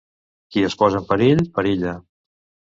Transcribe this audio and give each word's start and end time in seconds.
Qui 0.55 0.63
es 0.67 0.75
posa 0.79 1.01
en 1.01 1.05
perill, 1.11 1.45
perilla. 1.59 1.93